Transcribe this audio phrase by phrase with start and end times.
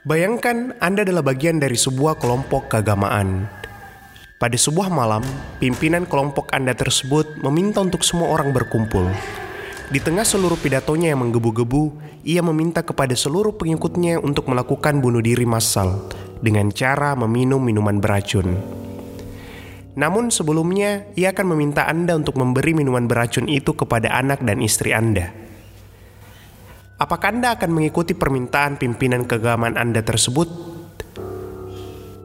[0.00, 3.44] Bayangkan Anda adalah bagian dari sebuah kelompok keagamaan.
[4.40, 5.20] Pada sebuah malam,
[5.60, 9.12] pimpinan kelompok Anda tersebut meminta untuk semua orang berkumpul.
[9.92, 15.44] Di tengah seluruh pidatonya yang menggebu-gebu, ia meminta kepada seluruh pengikutnya untuk melakukan bunuh diri
[15.44, 16.08] massal
[16.40, 18.56] dengan cara meminum minuman beracun.
[20.00, 24.96] Namun sebelumnya, ia akan meminta Anda untuk memberi minuman beracun itu kepada anak dan istri
[24.96, 25.39] Anda.
[27.00, 30.52] Apakah Anda akan mengikuti permintaan pimpinan keagamaan Anda tersebut?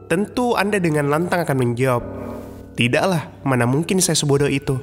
[0.04, 2.04] Tentu Anda dengan lantang akan menjawab,
[2.76, 4.76] "Tidaklah, mana mungkin saya sebodoh itu."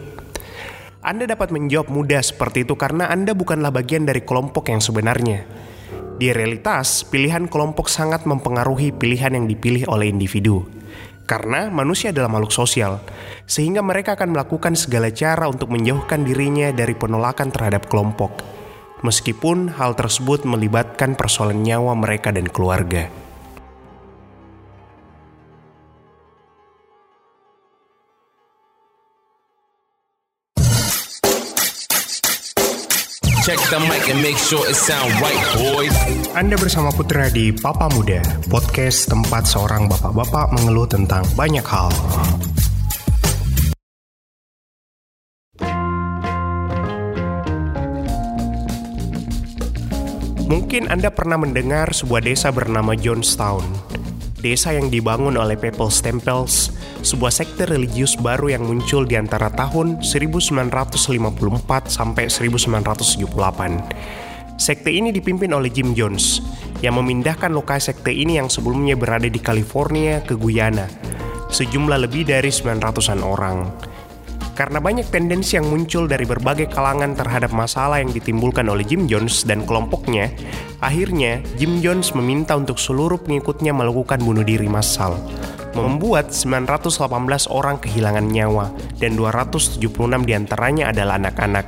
[1.05, 5.45] Anda dapat menjawab mudah seperti itu karena Anda bukanlah bagian dari kelompok yang sebenarnya.
[6.17, 10.65] Di realitas, pilihan kelompok sangat mempengaruhi pilihan yang dipilih oleh individu.
[11.29, 12.97] Karena manusia adalah makhluk sosial,
[13.45, 18.62] sehingga mereka akan melakukan segala cara untuk menjauhkan dirinya dari penolakan terhadap kelompok
[19.03, 23.11] meskipun hal tersebut melibatkan persoalan nyawa mereka dan keluarga.
[33.43, 35.91] Check the mic and make sure it sound right, boys.
[36.31, 41.91] Anda bersama Putra di Papa Muda, podcast tempat seorang bapak-bapak mengeluh tentang banyak hal.
[50.53, 53.65] Mungkin Anda pernah mendengar sebuah desa bernama Johnstown.
[54.37, 56.69] Desa yang dibangun oleh People's Temples,
[57.01, 64.61] sebuah sekte religius baru yang muncul di antara tahun 1954 sampai 1978.
[64.61, 66.37] Sekte ini dipimpin oleh Jim Jones,
[66.85, 70.85] yang memindahkan lokasi sekte ini yang sebelumnya berada di California ke Guyana,
[71.49, 73.73] sejumlah lebih dari 900-an orang.
[74.53, 79.49] Karena banyak tendensi yang muncul dari berbagai kalangan terhadap masalah yang ditimbulkan oleh Jim Jones
[79.49, 80.29] dan kelompoknya,
[80.77, 85.17] akhirnya Jim Jones meminta untuk seluruh pengikutnya melakukan bunuh diri massal.
[85.73, 88.69] Membuat 918 orang kehilangan nyawa
[89.01, 89.81] dan 276
[90.21, 91.67] di antaranya adalah anak-anak.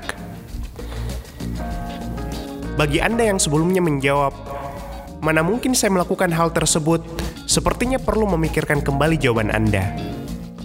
[2.77, 4.37] Bagi Anda yang sebelumnya menjawab,
[5.25, 7.01] mana mungkin saya melakukan hal tersebut,
[7.49, 10.14] sepertinya perlu memikirkan kembali jawaban Anda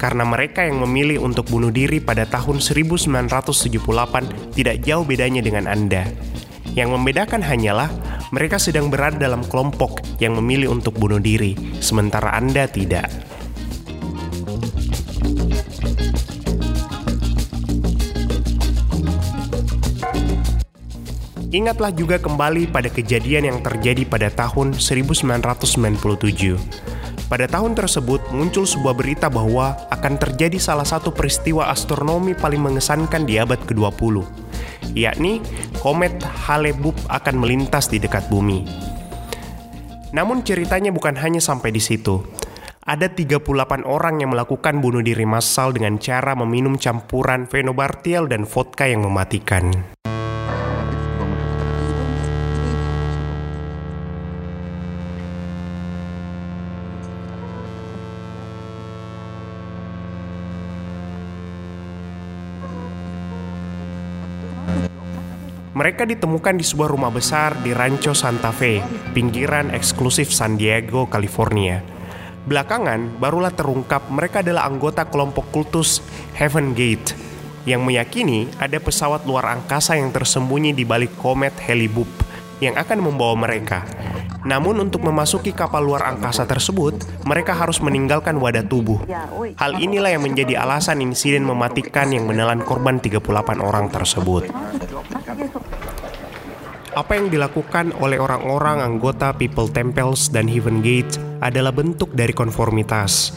[0.01, 6.09] karena mereka yang memilih untuk bunuh diri pada tahun 1978 tidak jauh bedanya dengan Anda.
[6.73, 7.93] Yang membedakan hanyalah
[8.33, 11.53] mereka sedang berada dalam kelompok yang memilih untuk bunuh diri,
[11.85, 13.13] sementara Anda tidak.
[21.51, 27.00] Ingatlah juga kembali pada kejadian yang terjadi pada tahun 1997
[27.31, 33.23] pada tahun tersebut muncul sebuah berita bahwa akan terjadi salah satu peristiwa astronomi paling mengesankan
[33.23, 34.27] di abad ke-20,
[34.99, 35.39] yakni
[35.79, 38.67] komet Hale-Bopp akan melintas di dekat bumi.
[40.11, 42.19] Namun ceritanya bukan hanya sampai di situ.
[42.83, 48.91] Ada 38 orang yang melakukan bunuh diri massal dengan cara meminum campuran fenobarbital dan vodka
[48.91, 49.95] yang mematikan.
[65.81, 68.85] Mereka ditemukan di sebuah rumah besar di Rancho Santa Fe,
[69.17, 71.81] pinggiran eksklusif San Diego, California.
[72.45, 76.05] Belakangan, barulah terungkap mereka adalah anggota kelompok kultus
[76.37, 77.17] Heaven Gate
[77.65, 82.29] yang meyakini ada pesawat luar angkasa yang tersembunyi di balik komet Hale-Bopp
[82.61, 83.89] yang akan membawa mereka.
[84.41, 86.97] Namun untuk memasuki kapal luar angkasa tersebut,
[87.29, 89.01] mereka harus meninggalkan wadah tubuh.
[89.57, 93.21] Hal inilah yang menjadi alasan insiden mematikan yang menelan korban 38
[93.61, 94.49] orang tersebut.
[97.01, 103.33] Apa yang dilakukan oleh orang-orang anggota People Temples dan Heaven Gate adalah bentuk dari konformitas.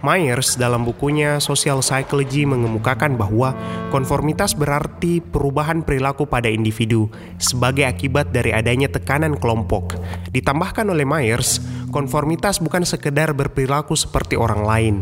[0.00, 3.52] Myers dalam bukunya Social Psychology mengemukakan bahwa
[3.92, 9.92] konformitas berarti perubahan perilaku pada individu sebagai akibat dari adanya tekanan kelompok.
[10.32, 11.60] Ditambahkan oleh Myers,
[11.92, 14.94] konformitas bukan sekedar berperilaku seperti orang lain,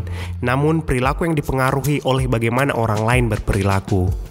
[0.43, 4.30] namun perilaku yang dipengaruhi oleh bagaimana orang lain berperilaku.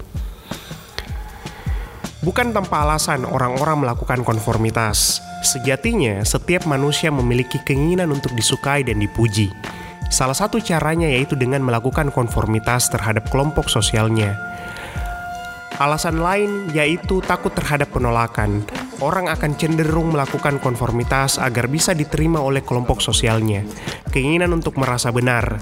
[2.20, 5.24] Bukan tanpa alasan orang-orang melakukan konformitas.
[5.40, 9.48] Sejatinya, setiap manusia memiliki keinginan untuk disukai dan dipuji.
[10.12, 14.36] Salah satu caranya yaitu dengan melakukan konformitas terhadap kelompok sosialnya.
[15.80, 18.68] Alasan lain yaitu takut terhadap penolakan.
[19.00, 23.64] Orang akan cenderung melakukan konformitas agar bisa diterima oleh kelompok sosialnya.
[24.12, 25.56] Keinginan untuk merasa benar.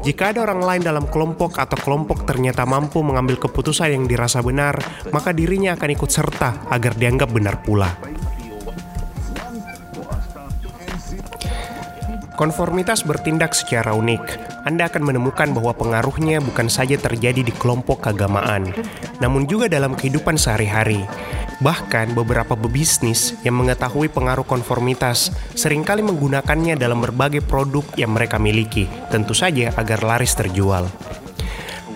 [0.00, 4.80] Jika ada orang lain dalam kelompok atau kelompok ternyata mampu mengambil keputusan yang dirasa benar,
[5.12, 7.92] maka dirinya akan ikut serta agar dianggap benar pula.
[12.40, 14.24] Konformitas bertindak secara unik.
[14.64, 18.72] Anda akan menemukan bahwa pengaruhnya bukan saja terjadi di kelompok keagamaan,
[19.20, 21.04] namun juga dalam kehidupan sehari-hari.
[21.60, 28.40] Bahkan beberapa pebisnis yang mengetahui pengaruh konformitas sering kali menggunakannya dalam berbagai produk yang mereka
[28.40, 30.88] miliki, tentu saja agar laris terjual.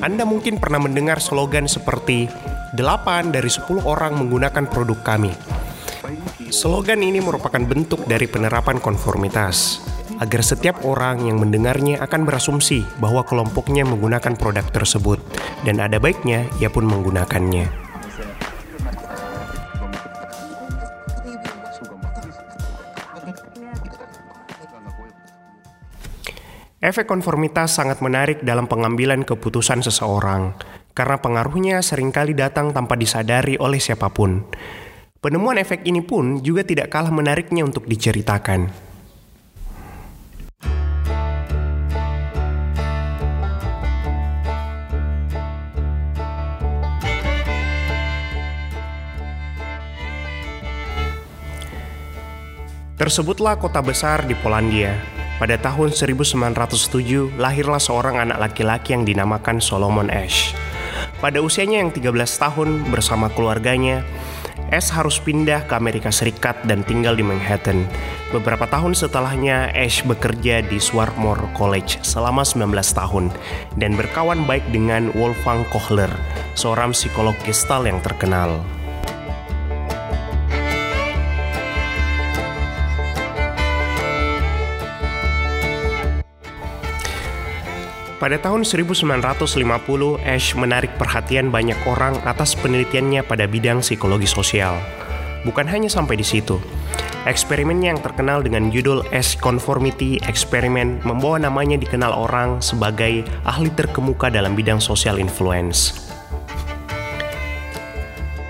[0.05, 2.29] Anda mungkin pernah mendengar slogan seperti
[2.77, 5.33] 8 dari 10 orang menggunakan produk kami.
[6.53, 9.81] Slogan ini merupakan bentuk dari penerapan konformitas
[10.21, 15.19] agar setiap orang yang mendengarnya akan berasumsi bahwa kelompoknya menggunakan produk tersebut
[15.65, 17.84] dan ada baiknya ia pun menggunakannya.
[26.85, 30.53] Efek konformitas sangat menarik dalam pengambilan keputusan seseorang
[30.93, 34.45] karena pengaruhnya sering kali datang tanpa disadari oleh siapa pun.
[35.17, 38.69] Penemuan efek ini pun juga tidak kalah menariknya untuk diceritakan.
[53.01, 55.14] Tersebutlah kota besar di Polandia.
[55.35, 60.55] Pada tahun 1907, lahirlah seorang anak laki-laki yang dinamakan Solomon Ash.
[61.19, 64.07] Pada usianya yang 13 tahun, bersama keluarganya,
[64.71, 67.83] Ash harus pindah ke Amerika Serikat dan tinggal di Manhattan.
[68.31, 73.35] Beberapa tahun setelahnya, Ash bekerja di Swarthmore College selama 19 tahun
[73.75, 76.11] dan berkawan baik dengan Wolfgang Kohler,
[76.55, 78.63] seorang psikolog gestal yang terkenal.
[88.25, 89.05] Pada tahun 1950,
[90.25, 94.81] Ash menarik perhatian banyak orang atas penelitiannya pada bidang psikologi sosial.
[95.45, 96.57] Bukan hanya sampai di situ.
[97.29, 104.33] Eksperimennya yang terkenal dengan judul Ash Conformity Experiment membawa namanya dikenal orang sebagai ahli terkemuka
[104.33, 106.09] dalam bidang social influence.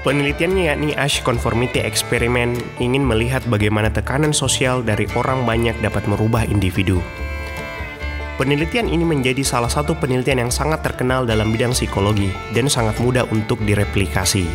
[0.06, 6.46] Penelitiannya yakni Ash Conformity Experiment ingin melihat bagaimana tekanan sosial dari orang banyak dapat merubah
[6.46, 7.02] individu.
[8.34, 13.22] Penelitian ini menjadi salah satu penelitian yang sangat terkenal dalam bidang psikologi dan sangat mudah
[13.30, 14.50] untuk direplikasi.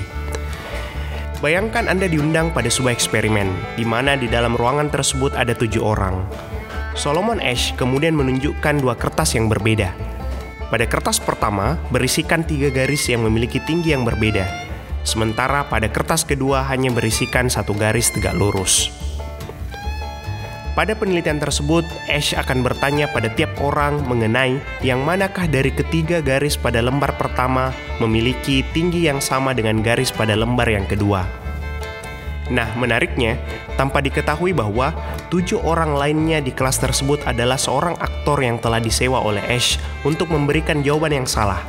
[1.40, 3.48] Bayangkan Anda diundang pada sebuah eksperimen,
[3.80, 6.28] di mana di dalam ruangan tersebut ada tujuh orang.
[7.00, 9.96] Solomon Ash kemudian menunjukkan dua kertas yang berbeda.
[10.68, 14.44] Pada kertas pertama berisikan tiga garis yang memiliki tinggi yang berbeda,
[15.08, 18.99] sementara pada kertas kedua hanya berisikan satu garis tegak lurus.
[20.80, 26.56] Pada penelitian tersebut, Ash akan bertanya pada tiap orang mengenai yang manakah dari ketiga garis
[26.56, 31.28] pada lembar pertama memiliki tinggi yang sama dengan garis pada lembar yang kedua.
[32.48, 33.36] Nah, menariknya,
[33.76, 34.96] tanpa diketahui bahwa
[35.28, 39.76] tujuh orang lainnya di kelas tersebut adalah seorang aktor yang telah disewa oleh Ash
[40.08, 41.60] untuk memberikan jawaban yang salah.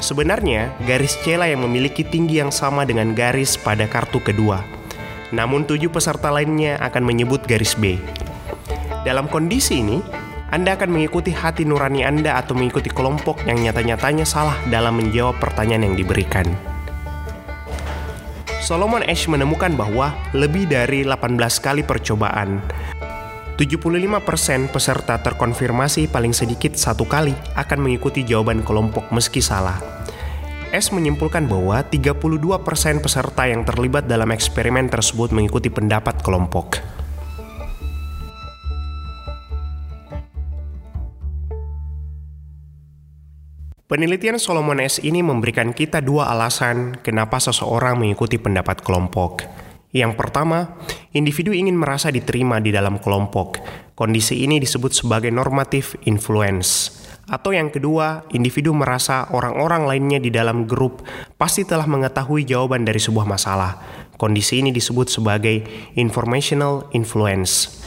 [0.00, 4.73] Sebenarnya, garis cela yang memiliki tinggi yang sama dengan garis pada kartu kedua
[5.34, 7.98] namun tujuh peserta lainnya akan menyebut garis B.
[9.02, 9.98] Dalam kondisi ini,
[10.54, 15.90] Anda akan mengikuti hati nurani Anda atau mengikuti kelompok yang nyata-nyatanya salah dalam menjawab pertanyaan
[15.90, 16.46] yang diberikan.
[18.64, 22.64] Solomon Ash menemukan bahwa lebih dari 18 kali percobaan,
[23.60, 29.78] 75% peserta terkonfirmasi paling sedikit satu kali akan mengikuti jawaban kelompok meski salah.
[30.74, 36.82] S menyimpulkan bahwa 32% peserta yang terlibat dalam eksperimen tersebut mengikuti pendapat kelompok.
[43.86, 44.98] Penelitian Solomon S.
[45.06, 49.46] ini memberikan kita dua alasan kenapa seseorang mengikuti pendapat kelompok.
[49.94, 50.74] Yang pertama,
[51.14, 53.62] individu ingin merasa diterima di dalam kelompok.
[53.94, 57.03] Kondisi ini disebut sebagai normative influence.
[57.24, 61.00] Atau yang kedua, individu merasa orang-orang lainnya di dalam grup
[61.40, 63.80] pasti telah mengetahui jawaban dari sebuah masalah.
[64.20, 65.64] Kondisi ini disebut sebagai
[65.96, 67.82] informational influence.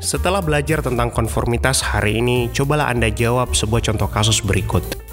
[0.00, 5.09] Setelah belajar tentang konformitas hari ini, cobalah Anda jawab sebuah contoh kasus berikut.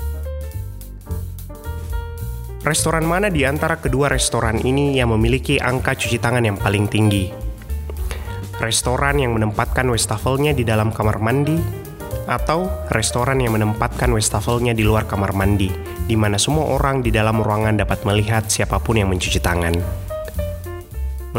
[2.68, 7.32] Restoran mana di antara kedua restoran ini yang memiliki angka cuci tangan yang paling tinggi?
[8.60, 11.56] Restoran yang menempatkan wastafelnya di dalam kamar mandi
[12.28, 15.72] atau restoran yang menempatkan wastafelnya di luar kamar mandi,
[16.12, 19.72] di mana semua orang di dalam ruangan dapat melihat siapa pun yang mencuci tangan.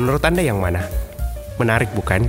[0.01, 0.81] Menurut Anda yang mana?
[1.61, 2.25] Menarik bukan?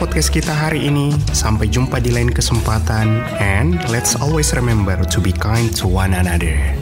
[0.00, 1.12] Podcast kita hari ini.
[1.36, 3.20] Sampai jumpa di lain kesempatan.
[3.36, 6.79] And let's always remember to be kind to one another.